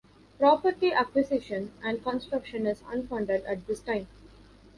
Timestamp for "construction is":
2.03-2.81